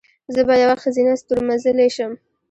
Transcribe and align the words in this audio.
زه 0.33 0.41
به 0.47 0.55
یوه 0.63 0.75
ښځینه 0.83 1.13
ستورمزلې 1.21 1.87
شم." 1.95 2.11